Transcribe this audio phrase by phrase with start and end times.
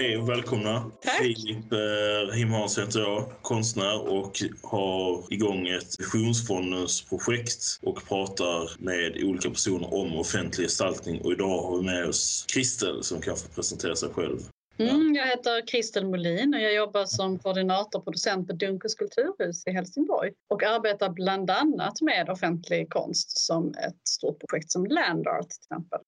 [0.00, 0.90] hej och välkomna.
[1.00, 1.18] Tack.
[1.18, 9.24] Filip eh, Himhans heter jag, konstnär och har igång ett Visionsfondens projekt och pratar med
[9.24, 11.20] olika personer om offentlig gestaltning.
[11.20, 14.38] Och idag har vi med oss Kristel som kan få presentera sig själv.
[14.78, 19.66] Mm, jag heter Kristel Molin och jag jobbar som koordinator och producent på Dunkers kulturhus
[19.66, 25.48] i Helsingborg och arbetar bland annat med offentlig konst som ett stort projekt som Landart
[25.48, 26.00] till exempel.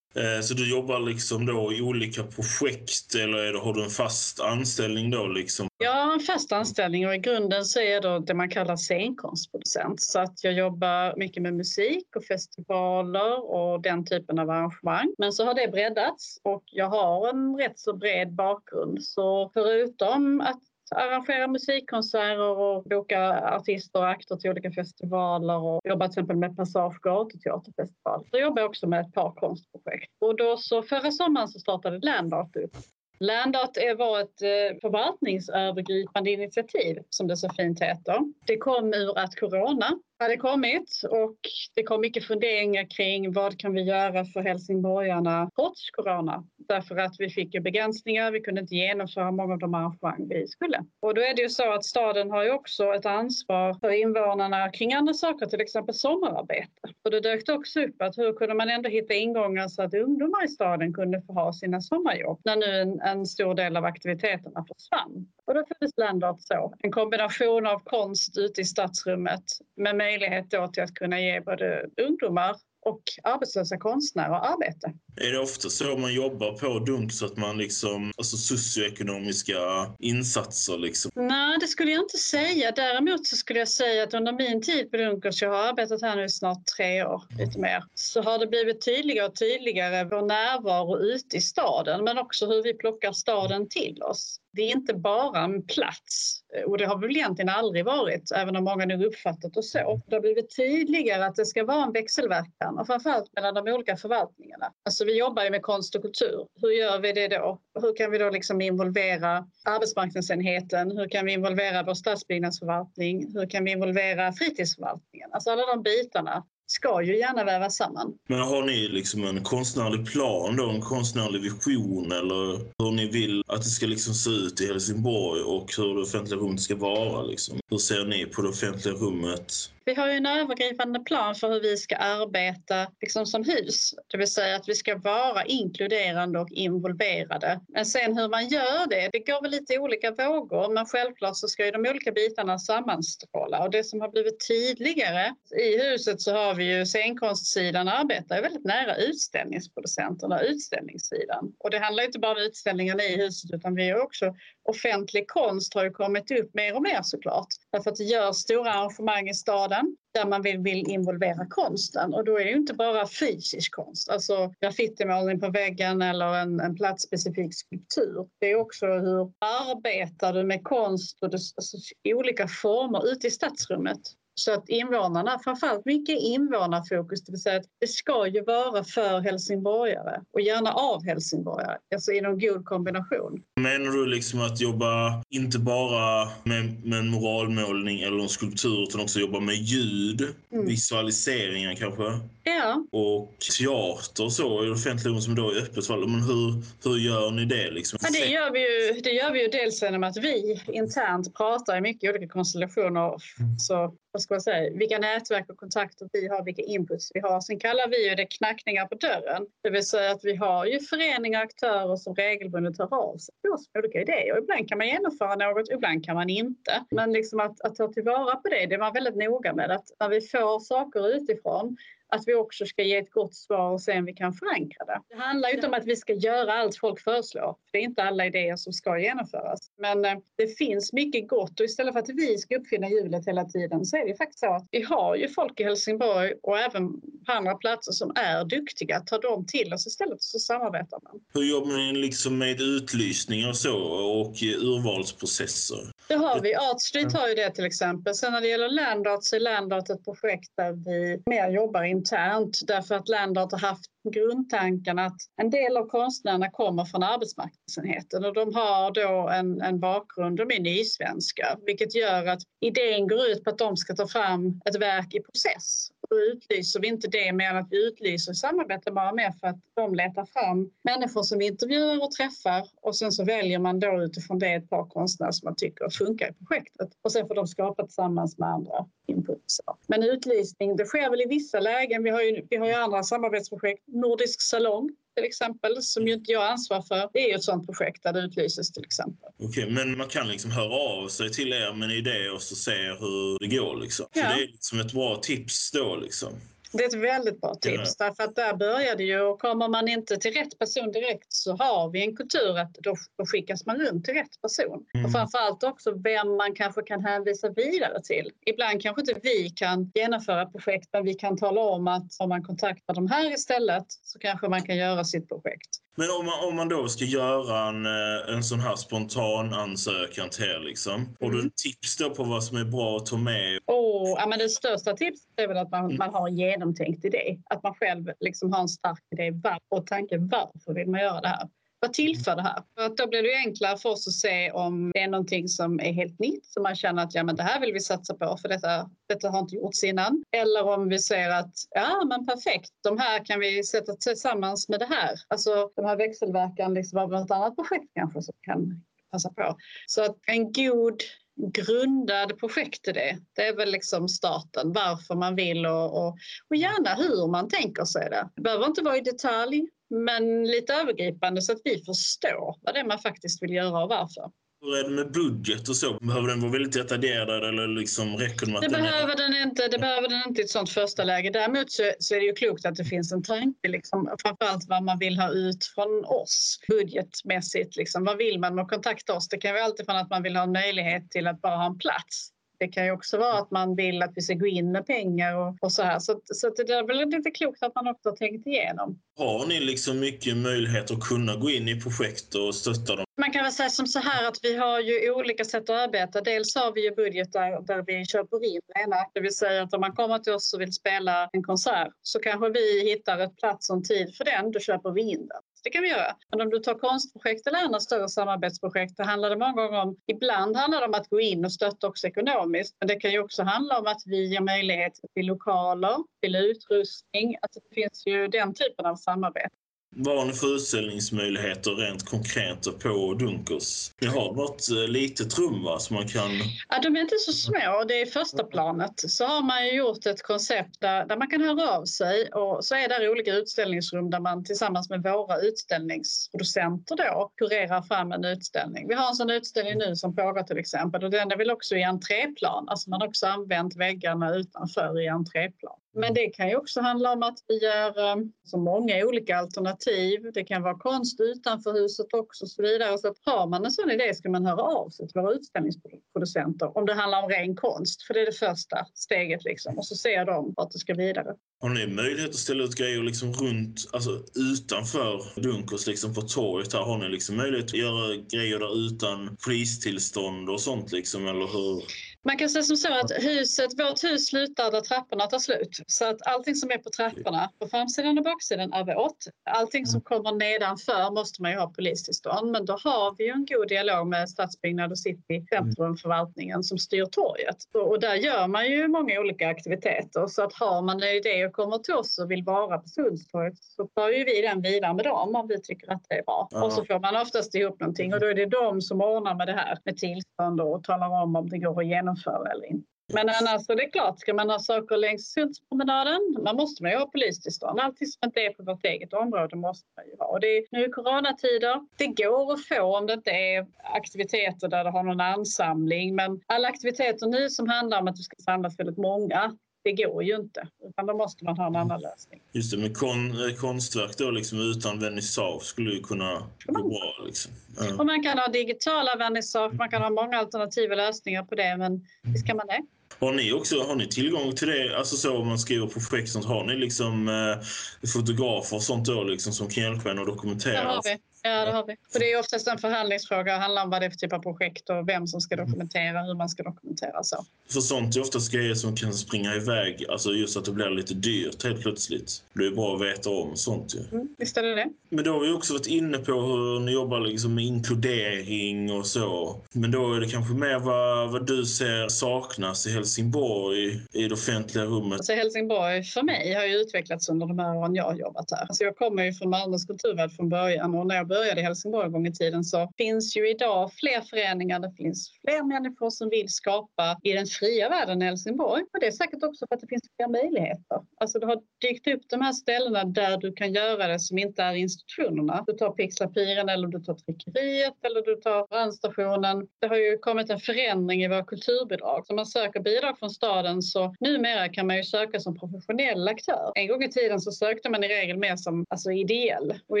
[0.14, 3.90] Eh, så du jobbar liksom då i olika projekt eller är det, har du en
[3.90, 5.68] fast anställning då liksom?
[5.78, 8.76] Jag har en fast anställning och i grunden så är jag då det man kallar
[8.76, 10.00] scenkonstproducent.
[10.00, 15.14] Så att jag jobbar mycket med musik och festivaler och den typen av arrangemang.
[15.18, 19.02] Men så har det breddats och jag har en rätt så bred bakgrund.
[19.02, 20.60] Så förutom att
[20.92, 26.56] arrangera musikkonserter och boka artister och akter till olika festivaler och jobba till exempel med
[26.56, 28.26] Passage gatuteaterfestival.
[28.30, 30.12] Jag jobbar jag också med ett par konstprojekt.
[30.20, 32.76] Och då så förra sommaren så startade Landart upp
[33.20, 38.18] Landart var ett eh, förvaltningsövergripande initiativ som det så fint heter.
[38.46, 41.38] Det kom ur att corona hade kommit och
[41.74, 46.44] det kom mycket funderingar kring vad kan vi göra för helsingborgarna trots corona.
[46.56, 50.46] Därför att vi fick ju begränsningar, vi kunde inte genomföra många av de arrangemang vi
[50.46, 50.84] skulle.
[51.00, 54.70] Och då är det ju så att staden har ju också ett ansvar för invånarna
[54.70, 56.68] kring andra saker, till exempel sommararbete.
[57.04, 60.44] Och det dök också upp att hur kunde man ändå hitta ingångar så att ungdomar
[60.44, 64.64] i staden kunde få ha sina sommarjobb när nu en, en stor del av aktiviteterna
[64.68, 65.26] försvann.
[65.48, 66.74] Och då föddes Landart så.
[66.78, 69.44] En kombination av konst ute i stadsrummet
[69.76, 74.92] med möjlighet då till att kunna ge både ungdomar och arbetslösa konstnärer arbete.
[75.16, 79.56] Är det ofta så man jobbar på Dunk så att man liksom, alltså socioekonomiska
[79.98, 81.10] insatser liksom?
[81.14, 82.72] Nej, det skulle jag inte säga.
[82.72, 86.16] Däremot så skulle jag säga att under min tid på Dunkers, jag har arbetat här
[86.16, 90.22] nu i snart tre år, lite mer, så har det blivit tydligare och tydligare vår
[90.22, 94.40] närvaro ute i staden, men också hur vi plockar staden till oss.
[94.52, 98.56] Det är inte bara en plats eh, och det har väl egentligen aldrig varit, även
[98.56, 100.00] om många nu uppfattat det så.
[100.06, 103.96] Det har blivit tydligare att det ska vara en växelverkan och framförallt mellan de olika
[103.96, 104.72] förvaltningarna.
[104.84, 106.46] Alltså vi jobbar ju med konst och kultur.
[106.62, 107.60] Hur gör vi det då?
[107.80, 110.96] Hur kan vi då liksom involvera arbetsmarknadsenheten?
[110.96, 113.32] Hur kan vi involvera vår stadsbyggnadsförvaltning?
[113.34, 115.30] Hur kan vi involvera fritidsförvaltningen?
[115.32, 118.14] Alltså alla de bitarna ska ju gärna vävas samman.
[118.26, 123.42] Men har ni liksom en konstnärlig plan då, en konstnärlig vision eller hur ni vill
[123.46, 127.22] att det ska liksom se ut i Helsingborg och hur det offentliga rummet ska vara
[127.22, 127.60] liksom?
[127.70, 129.70] Hur ser ni på det offentliga rummet?
[129.88, 133.94] Vi har ju en övergripande plan för hur vi ska arbeta liksom som hus.
[134.10, 137.60] Det vill säga att vi ska vara inkluderande och involverade.
[137.68, 140.74] Men sen hur man gör det, det går väl lite i olika vågor.
[140.74, 143.62] Men självklart så ska ju de olika bitarna sammanstråla.
[143.62, 148.64] Och det som har blivit tydligare i huset så har vi ju scenkonstsidan arbetar väldigt
[148.64, 151.52] nära utställningsproducenterna, utställningssidan.
[151.58, 154.34] Och det handlar inte bara om utställningarna i huset utan vi har också
[154.64, 157.48] offentlig konst har ju kommit upp mer och mer såklart.
[157.72, 159.77] Därför att det görs stora arrangemang i staden
[160.14, 162.14] där man vill, vill involvera konsten.
[162.14, 166.60] Och då är det ju inte bara fysisk konst, alltså graffitimålning på väggen eller en,
[166.60, 168.28] en platsspecifik skulptur.
[168.40, 173.26] Det är också hur arbetar du med konst och det, alltså, i olika former ute
[173.26, 174.00] i stadsrummet.
[174.38, 179.20] Så att invånarna, framförallt mycket invånarfokus, det vill säga att det ska ju vara för
[179.20, 183.42] helsingborgare och gärna av helsingborgare, alltså i någon god kombination.
[183.60, 189.00] Menar du liksom att jobba inte bara med, med en moralmålning eller en skulptur utan
[189.00, 190.66] också jobba med ljud, Mm.
[190.66, 192.02] visualiseringar kanske?
[192.42, 195.88] Ja, Och teater så i offentliga rummet som då är öppet.
[195.88, 197.98] Men hur, hur gör ni det liksom?
[198.02, 201.76] Ja, det, gör vi ju, det gör vi ju dels genom att vi internt pratar
[201.76, 203.14] i mycket olika konstellationer.
[203.58, 207.40] Så, vad ska man säga, vilka nätverk och kontakter vi har, vilka inputs vi har.
[207.40, 209.46] Sen kallar vi ju det knackningar på dörren.
[209.62, 213.34] Det vill säga att vi har ju föreningar och aktörer som regelbundet hör av sig
[213.40, 214.32] till oss med olika idéer.
[214.32, 216.84] Och ibland kan man genomföra något, ibland kan man inte.
[216.90, 219.70] Men liksom att, att ta tillvara på det, det är man väldigt noga med.
[219.70, 221.76] Att när vi får saker utifrån
[222.08, 225.00] att vi också ska ge ett gott svar och se om vi kan förankra det.
[225.08, 227.56] Det handlar ju inte om att vi ska göra allt folk föreslår.
[227.72, 229.70] Det är inte alla idéer som ska genomföras.
[229.78, 233.44] Men eh, det finns mycket gott och istället för att vi ska uppfinna hjulet hela
[233.44, 237.00] tiden så är det faktiskt så att vi har ju folk i Helsingborg och även
[237.00, 239.00] på andra platser som är duktiga.
[239.00, 241.20] Ta dem till oss istället så samarbetar man.
[241.34, 243.76] Hur jobbar ni liksom med utlysningar och så
[244.20, 245.92] och urvalsprocesser?
[246.08, 246.54] Det har vi.
[246.54, 248.14] Artstreet har ju det till exempel.
[248.14, 252.60] Sen när det gäller Landart så är Landart ett projekt där vi mer jobbar internt
[252.66, 258.34] därför att Landart har haft grundtanken att en del av konstnärerna kommer från arbetsmarknadsenheten och
[258.34, 263.44] de har då en, en bakgrund, de är nysvenskar vilket gör att idén går ut
[263.44, 267.32] på att de ska ta fram ett verk i process då utlyser vi inte det
[267.32, 271.22] mer än att vi utlyser i samarbete bara med för att de letar fram människor
[271.22, 274.84] som vi intervjuar och träffar och sen så väljer man då utifrån det ett par
[274.88, 278.86] konstnärer som man tycker funkar i projektet och sen får de skapa tillsammans med andra
[279.06, 279.42] input.
[279.86, 282.02] Men utlysning, det sker väl i vissa lägen.
[282.02, 286.32] Vi har ju, vi har ju andra samarbetsprojekt, Nordisk salong till exempel, som ju inte
[286.32, 287.10] jag har ansvar för.
[287.12, 289.30] Det är ju ett sådant projekt där det utlyses till exempel.
[289.38, 292.42] Okej, okay, men man kan liksom höra av sig till er med en idé och
[292.42, 294.06] så se hur det går liksom.
[294.12, 294.22] Ja.
[294.22, 296.32] Så det är liksom ett bra tips då liksom.
[296.72, 298.04] Det är ett väldigt bra tips ja.
[298.06, 301.56] därför att där börjar det ju och kommer man inte till rätt person direkt så
[301.56, 304.86] har vi en kultur att då, skickas man runt till rätt person.
[304.94, 305.06] Mm.
[305.06, 308.30] Och framförallt också vem man kanske kan hänvisa vidare till.
[308.46, 312.42] Ibland kanske inte vi kan genomföra projekt men vi kan tala om att om man
[312.44, 315.70] kontaktar de här istället så kanske man kan göra sitt projekt.
[315.98, 320.30] Men om man, om man då ska göra en, eh, en sån här spontan ansökan
[320.30, 321.50] till er, liksom, har du mm.
[321.62, 323.58] tips då på vad som är bra att ta med?
[323.66, 325.96] Oh, ja, men det största tipset är väl att man, mm.
[325.96, 327.38] man har en genomtänkt idé.
[327.50, 329.32] Att man själv liksom har en stark idé
[329.68, 331.48] och tanke varför vill man göra det här.
[331.80, 332.62] Vad tillför det här?
[332.74, 335.80] För att då blir det enklare för oss att se om det är någonting som
[335.80, 338.36] är helt nytt som man känner att ja, men det här vill vi satsa på
[338.42, 340.24] för detta, detta har inte gjorts innan.
[340.32, 344.80] Eller om vi ser att ja, men perfekt, de här kan vi sätta tillsammans med
[344.80, 345.10] det här.
[345.28, 349.56] Alltså de här växelverkan liksom av något annat projekt kanske som kan passa på.
[349.86, 351.02] Så att en god
[351.38, 353.16] grundad projektidé.
[353.32, 356.16] Det är väl liksom starten, varför man vill och, och,
[356.50, 358.28] och gärna hur man tänker sig det.
[358.36, 362.80] Det behöver inte vara i detalj, men lite övergripande så att vi förstår vad det
[362.80, 364.30] är man faktiskt vill göra och varför.
[364.60, 365.98] Hur är det med budget och så?
[365.98, 369.68] Behöver den vara väldigt detaljerad eller liksom räcker det med det behöver den inte.
[369.68, 371.30] Det behöver den inte i ett sånt första läge.
[371.30, 374.82] Däremot så, så är det ju klokt att det finns en tanke, liksom, framförallt vad
[374.82, 377.76] man vill ha ut från oss budgetmässigt.
[377.76, 378.04] Liksom.
[378.04, 379.28] Vad vill man med att kontakta oss?
[379.28, 381.78] Det kan vara alltifrån att man vill ha en möjlighet till att bara ha en
[381.78, 384.86] plats det kan ju också vara att man vill att vi ska gå in med
[384.86, 385.98] pengar och, och så här.
[385.98, 388.98] Så, så det är väl lite klokt att man också har tänkt igenom.
[389.18, 393.04] Har ni liksom mycket möjlighet att kunna gå in i projekt och stötta dem?
[393.20, 396.20] Man kan väl säga som så här att vi har ju olika sätt att arbeta.
[396.20, 398.96] Dels har vi ju budgetar där vi köper in ena.
[399.14, 402.18] Det vill säga att om man kommer till oss och vill spela en konsert så
[402.18, 405.42] kanske vi hittar ett plats och en tid för den, då köper vi in den.
[405.68, 406.16] Det kan vi göra.
[406.30, 409.96] Men om du tar konstprojekt eller andra större samarbetsprojekt, då handlar det många gånger om,
[410.06, 413.18] ibland handlar det om att gå in och stötta också ekonomiskt, men det kan ju
[413.18, 417.36] också handla om att vi ger möjlighet till lokaler, till utrustning.
[417.42, 419.56] Alltså det finns ju den typen av samarbete.
[420.00, 423.92] Vad har ni för utställningsmöjligheter rent konkret på Dunkers?
[424.00, 426.30] Ni har något eh, litet rum va, som man kan...
[426.68, 427.84] Ja, de är inte så små.
[427.88, 428.92] Det är första planet.
[428.96, 432.74] Så har man gjort ett koncept där, där man kan höra av sig och så
[432.74, 438.88] är det olika utställningsrum där man tillsammans med våra utställningsproducenter då kurerar fram en utställning.
[438.88, 441.76] Vi har en sån utställning nu som pågår till exempel och den är väl också
[441.76, 442.68] i entréplan.
[442.68, 445.78] Alltså man har också använt väggarna utanför i entréplan.
[445.94, 450.30] Men det kan ju också handla om att vi gör eh, så många olika alternativ.
[450.34, 452.98] Det kan vara konst utanför huset också och så vidare.
[452.98, 456.78] Så att har man en sån idé ska man höra av sig till våra utställningsproducenter
[456.78, 458.02] om det handlar om ren konst.
[458.02, 459.78] För det är det första steget liksom.
[459.78, 461.34] Och så ser de vart det ska vidare.
[461.60, 466.72] Har ni möjlighet att ställa ut grejer liksom runt, alltså utanför Dunkers, liksom på torget
[466.72, 466.80] här?
[466.80, 471.82] Har ni liksom möjlighet att göra grejer där utan polistillstånd och sånt liksom, eller hur?
[472.24, 475.78] Man kan säga som så att huset, vårt hus slutar där trapporna tar slut.
[475.86, 479.16] Så att allting som är på trapporna, på framsidan och baksidan är vårt.
[479.50, 482.50] Allting som kommer nedanför måste man ju ha polistillstånd.
[482.50, 487.04] Men då har vi ju en god dialog med stadsbyggnad och city, centrumförvaltningen som styr
[487.04, 487.56] torget.
[487.74, 490.26] Och där gör man ju många olika aktiviteter.
[490.26, 493.58] Så att har man en idé och kommer till oss och vill vara på Sundstorget
[493.58, 496.48] så tar ju vi den vidare med dem om vi tycker att det är bra.
[496.50, 496.64] Ja.
[496.64, 499.46] Och så får man oftast ihop någonting och då är det de som ordnar med
[499.46, 502.88] det här med tillstånd och talar om om det går att genomföra eller inte.
[503.14, 506.92] Men annars så är det klart, ska man ha saker längs Sundspromenaden, man måste man
[506.92, 507.80] ju ha polistillstånd.
[507.80, 510.26] Allting som inte är på vårt eget område måste man ju ha.
[510.26, 511.80] Och det är, nu är coronatider.
[511.96, 516.14] Det går att få om det inte är aktiviteter där det har någon ansamling.
[516.14, 519.56] Men alla aktiviteter nu som handlar om att det ska samlas väldigt många,
[519.88, 520.68] det går ju inte.
[520.88, 522.40] Utan då måste man ha en annan lösning.
[522.52, 527.24] Just det, men kon, eh, konstverk då liksom utan vernissage skulle ju kunna gå bra.
[527.26, 527.52] Liksom.
[527.98, 532.06] Och man kan ha digitala vernissage, man kan ha många alternativa lösningar på det, men
[532.22, 532.82] visst kan man det.
[533.20, 534.98] Har ni också har ni tillgång till det?
[534.98, 539.24] Alltså så om man skriver projekt, sånt, har ni liksom eh, fotografer och sånt då
[539.24, 540.82] liksom som kan hjälpa en att dokumentera?
[540.82, 541.18] Det har vi.
[541.42, 541.96] Ja, det har vi.
[542.12, 543.52] För det är oftast en förhandlingsfråga.
[543.52, 546.22] Det handlar om vad det är för typ av projekt och vem som ska dokumentera,
[546.22, 547.22] hur man ska dokumentera.
[547.22, 547.44] Så.
[547.70, 551.14] För sånt är oftast grejer som kan springa iväg, alltså just att det blir lite
[551.14, 552.42] dyrt helt plötsligt.
[552.52, 554.18] Det är bra att veta om sånt ju.
[554.18, 554.88] Mm, visst är det det.
[555.08, 559.06] Men då har vi också varit inne på hur ni jobbar liksom med inkludering och
[559.06, 559.56] så.
[559.72, 564.34] Men då är det kanske mer vad, vad du ser saknas i Helsingborg i det
[564.34, 565.18] offentliga rummet?
[565.18, 568.60] Alltså Helsingborg för mig har ju utvecklats under de här åren jag har jobbat här.
[568.60, 572.06] Alltså jag kommer ju från Malmös kulturvärld från början och när jag började i Helsingborg
[572.06, 576.28] en gång i tiden så finns ju idag fler föreningar, det finns fler människor som
[576.28, 578.82] vill skapa i den fria världen i Helsingborg.
[578.82, 580.98] Och det är säkert också för att det finns fler möjligheter.
[581.20, 584.62] Alltså det har dykt upp de här ställena där du kan göra det som inte
[584.62, 585.64] är institutionerna.
[585.66, 589.68] Du tar Pixlapiren eller du tar tryckeriet eller du tar brandstationen.
[589.80, 592.26] Det har ju kommit en förändring i våra kulturbidrag.
[592.26, 596.72] Så man söker bidrag från staden så numera kan man ju söka som professionell aktör.
[596.74, 600.00] En gång i tiden så sökte man i regel mer som alltså ideell och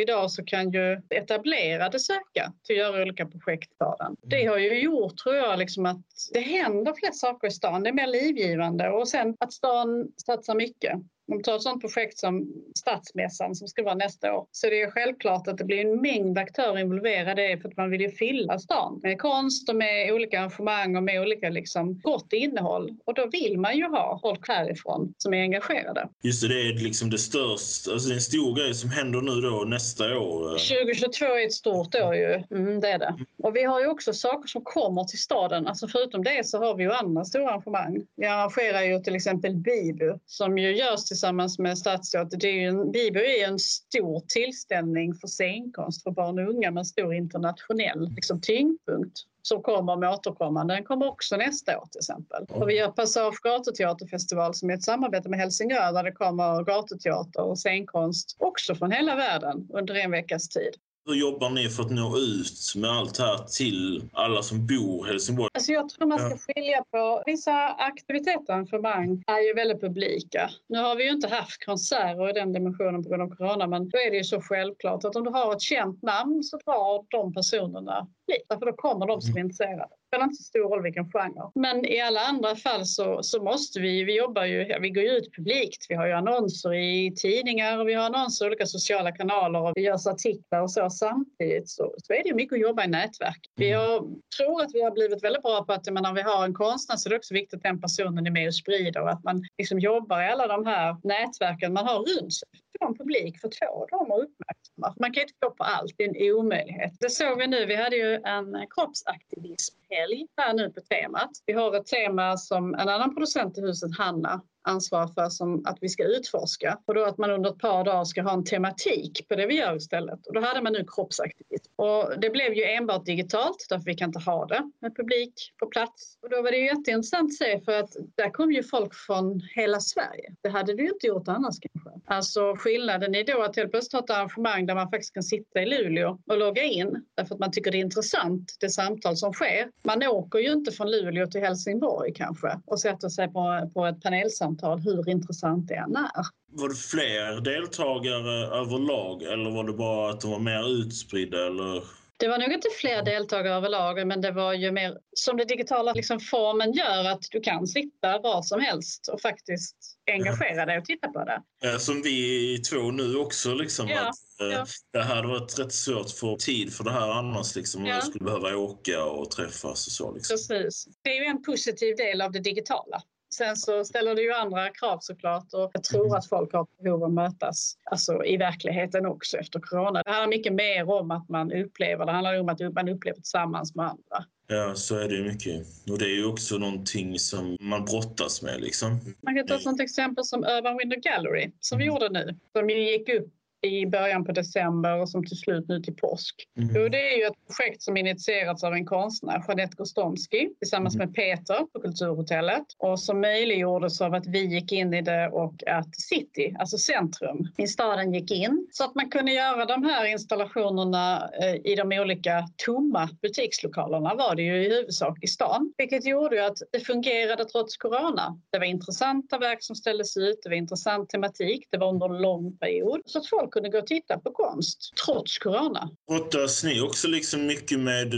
[0.00, 4.16] idag så kan ju etablerade söka till att göra olika projekt för den.
[4.22, 7.82] Det har ju gjort tror jag liksom att det händer fler saker i stan.
[7.82, 10.92] Det är mer livgivande och sen att stan satsar mycket.
[11.28, 14.82] Om du tar ett sådant projekt som Stadsmässan som ska vara nästa år så det
[14.82, 18.58] är självklart att det blir en mängd aktörer involverade för att man vill ju fylla
[18.58, 22.96] stan med konst och med olika arrangemang och med olika liksom gott innehåll.
[23.04, 26.08] Och då vill man ju ha folk härifrån som är engagerade.
[26.22, 29.20] Just det, det är liksom det största, alltså det är en stor grej som händer
[29.20, 30.50] nu då nästa år.
[30.50, 33.14] 2022 är ett stort år ju, mm, det är det.
[33.42, 35.66] Och vi har ju också saker som kommer till staden.
[35.66, 38.02] Alltså förutom det så har vi ju andra stora arrangemang.
[38.16, 42.38] Vi arrangerar ju till exempel Bibu som ju görs till tillsammans med Stadsteatern.
[42.38, 46.86] Det är en, Bibo är en stor tillställning för scenkonst för barn och unga med
[46.86, 50.74] stor internationell liksom, tyngdpunkt som kommer med återkommande.
[50.74, 52.46] Den kommer också nästa år till exempel.
[52.48, 57.42] Och vi gör Passage gatuteaterfestival som är ett samarbete med Helsingör där det kommer gatuteater
[57.42, 60.72] och scenkonst också från hela världen under en veckas tid.
[61.08, 65.10] Hur jobbar ni för att nå ut med allt här till alla som bor i
[65.10, 65.50] Helsingborg?
[65.54, 70.50] Alltså jag tror man ska skilja på vissa aktiviteter och arrangemang är ju väldigt publika.
[70.68, 73.88] Nu har vi ju inte haft konserter i den dimensionen på grund av corona men
[73.88, 77.04] då är det ju så självklart att om du har ett känt namn så drar
[77.10, 78.58] de personerna dit.
[78.58, 81.50] För då kommer de som är intresserade spelar inte så stor roll vilken genre.
[81.54, 85.10] Men i alla andra fall så, så måste vi, vi jobbar ju, vi går ju
[85.10, 85.86] ut publikt.
[85.88, 89.72] Vi har ju annonser i tidningar och vi har annonser i olika sociala kanaler och
[89.74, 90.90] vi gör artiklar och så.
[90.90, 93.40] Samtidigt så, så är det mycket att jobba i nätverk.
[93.56, 93.80] Vi mm.
[93.80, 93.98] har,
[94.36, 97.08] tror att vi har blivit väldigt bra på att när vi har en konstnär så
[97.08, 99.78] är det också viktigt att den personen är med och sprider och att man liksom
[99.78, 103.86] jobbar i alla de här nätverken man har runt sig få en publik för två
[103.90, 104.57] dem att uppmärksamma.
[104.82, 106.92] Alltså, man kan inte gå på allt, det är en omöjlighet.
[107.00, 111.30] Det såg vi nu, vi hade ju en kroppsaktivismhelg här nu på temat.
[111.46, 115.78] Vi har ett tema som en annan producent i huset, Hanna, ansvar för som att
[115.80, 116.78] vi ska utforska.
[116.86, 119.54] Och då att man under ett par dagar ska ha en tematik på det vi
[119.54, 120.26] gör istället.
[120.26, 121.72] Och då hade man nu kroppsaktivism.
[121.76, 125.66] Och det blev ju enbart digitalt därför vi kan inte ha det med publik på
[125.66, 126.18] plats.
[126.22, 129.40] Och då var det ju jätteintressant att se för att där kom ju folk från
[129.54, 130.34] hela Sverige.
[130.42, 131.90] Det hade du ju inte gjort annars kanske.
[132.06, 135.62] Alltså skillnaden är då att helt plötsligt ha ett arrangemang där man faktiskt kan sitta
[135.62, 139.32] i Luleå och logga in därför att man tycker det är intressant det samtal som
[139.32, 139.70] sker.
[139.84, 144.02] Man åker ju inte från Luleå till Helsingborg kanske och sätter sig på, på ett
[144.02, 146.26] panelsamtal samtal hur intressant det än är.
[146.52, 151.46] Var det fler deltagare överlag eller var det bara att de var mer utspridda?
[151.46, 151.82] Eller?
[152.16, 155.92] Det var nog inte fler deltagare överlag men det var ju mer som det digitala
[155.92, 159.76] liksom formen gör att du kan sitta var som helst och faktiskt
[160.10, 161.78] engagera dig och titta på det.
[161.78, 163.54] Som vi två nu också.
[163.54, 164.66] Liksom, ja, att, eh, ja.
[164.92, 167.56] Det hade varit rätt svårt att få tid för det här annars.
[167.56, 167.94] Liksom, ja.
[167.94, 170.14] Man skulle behöva åka och träffas och så.
[170.14, 170.34] Liksom.
[170.34, 170.88] Precis.
[171.02, 173.02] Det är ju en positiv del av det digitala.
[173.34, 177.02] Sen så ställer det ju andra krav såklart och jag tror att folk har behov
[177.02, 180.02] av att mötas alltså, i verkligheten också efter corona.
[180.02, 183.74] Det handlar mycket mer om att man upplever, det handlar om att man upplever tillsammans
[183.74, 184.24] med andra.
[184.50, 185.66] Ja, så är det ju mycket.
[185.90, 188.60] Och det är ju också någonting som man brottas med.
[188.60, 189.00] Liksom.
[189.20, 191.94] Man kan ta ett sånt exempel som Urban Window Gallery som vi mm.
[191.94, 192.36] gjorde nu.
[192.52, 193.32] Som gick upp
[193.68, 196.34] i början på december och som till slut nu till påsk.
[196.56, 196.74] Mm.
[196.74, 201.06] Jo, det är ju ett projekt som initierats av en konstnär, Jeanette Gostomski, tillsammans mm.
[201.06, 205.54] med Peter på Kulturhotellet och som möjliggjordes av att vi gick in i det och
[205.66, 210.04] att City, alltså centrum i staden gick in så att man kunde göra de här
[210.04, 216.06] installationerna eh, i de olika tomma butikslokalerna var det ju i huvudsak i stan, vilket
[216.06, 218.40] gjorde att det fungerade trots corona.
[218.52, 222.22] Det var intressanta verk som ställdes ut, det var intressant tematik, det var under en
[222.22, 225.90] lång period så att folk folk kunde gå och titta på konst trots corona.
[226.08, 228.14] Brottas ni också liksom mycket med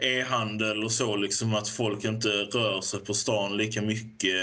[0.00, 4.34] e-handel och så, liksom att folk inte rör sig på stan lika mycket?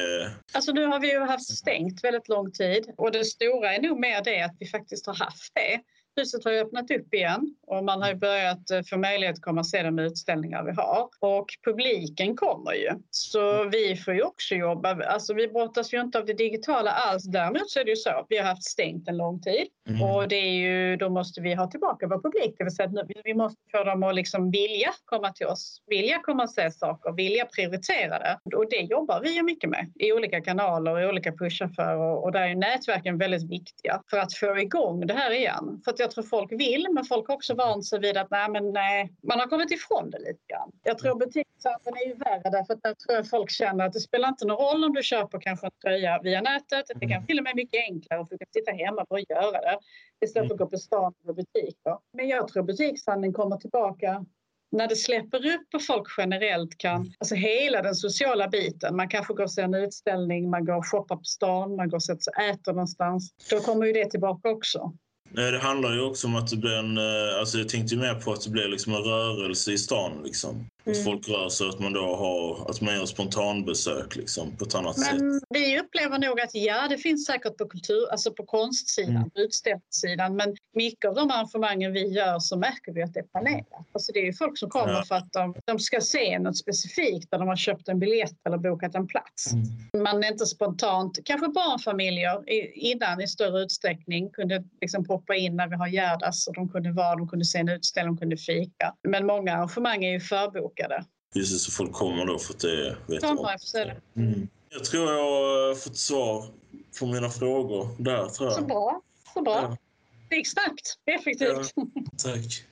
[0.53, 3.99] Alltså nu har vi ju haft stängt väldigt lång tid och det stora är nog
[3.99, 5.81] mer det att vi faktiskt har haft det
[6.19, 9.67] Huset har öppnat upp igen och man har börjat eh, få möjlighet att komma och
[9.67, 11.09] se de utställningar vi har.
[11.19, 12.89] Och publiken kommer ju.
[13.09, 15.03] Så vi får ju också jobba.
[15.03, 17.23] Alltså vi brottas ju inte av det digitala alls.
[17.23, 18.25] Däremot så är det ju så.
[18.29, 20.01] Vi har haft stängt en lång tid mm.
[20.01, 22.55] och det är ju, då måste vi ha tillbaka vår publik.
[22.57, 26.19] Det vill säga att vi måste få dem att liksom vilja komma till oss, vilja
[26.19, 28.55] komma och se saker, vilja prioritera det.
[28.55, 32.23] Och det jobbar vi ju mycket med i olika kanaler och olika pushar för och,
[32.23, 35.81] och där är nätverken väldigt viktiga för att få igång det här igen.
[35.85, 38.49] För att jag tror folk vill men folk har också vant sig vid att nej,
[38.49, 40.71] men nej, man har kommit ifrån det lite grann.
[40.83, 43.99] Jag tror butikshandeln är ju värre därför att där tror jag folk känner att det
[43.99, 46.85] spelar inte någon roll om du köper kanske en tröja via nätet.
[46.95, 49.79] Det kan till och med mycket enklare för du kan sitta hemma och göra det
[50.25, 51.97] istället för att gå på stan och butiker.
[52.13, 54.25] Men jag tror butikshandeln kommer tillbaka
[54.71, 59.33] när det släpper upp och folk generellt kan, alltså hela den sociala biten, man kanske
[59.33, 62.21] går och ser en utställning, man går och shoppar på stan, man går och sätter
[62.21, 64.93] sig och äter någonstans, då kommer ju det tillbaka också.
[65.31, 66.97] Nej, det handlar ju också om att det blir en...
[66.97, 70.11] Eh, alltså jag tänkte ju mer på att det blir liksom en rörelse i stan.
[70.23, 70.65] Liksom.
[70.85, 70.99] Mm.
[70.99, 74.75] Att folk rör sig, att man då har att man gör spontanbesök liksom, på ett
[74.75, 75.43] annat Men sätt.
[75.49, 79.29] Vi upplever nog att ja, det finns säkert på kultur, alltså på konstsidan, mm.
[79.29, 80.35] på utställningssidan.
[80.35, 83.87] Men mycket av de arrangemangen vi gör så märker vi att det är planerat.
[83.91, 85.03] Alltså det är ju folk som kommer ja.
[85.07, 88.57] för att de, de, ska se något specifikt där de har köpt en biljett eller
[88.57, 89.53] bokat en plats.
[89.53, 90.03] Mm.
[90.03, 95.67] Man är inte spontant, kanske barnfamiljer innan i större utsträckning kunde liksom poppa in när
[95.67, 98.93] vi har Gärdas och de kunde vara, de kunde se en utställning, de kunde fika.
[99.07, 101.05] Men många arrangemang är ju förbokade bokade.
[101.35, 104.21] Just det, så folk kommer då för att det vet kommer efter det.
[104.21, 104.47] Mm.
[104.69, 106.45] Jag tror jag har fått svar
[106.99, 108.57] på mina frågor där, tror jag.
[108.57, 109.01] Så bra.
[109.33, 109.55] Så bra.
[109.61, 109.77] Ja.
[110.29, 110.97] Det gick snabbt.
[111.05, 111.73] Effektivt.
[111.75, 111.83] Ja.
[112.17, 112.63] Tack.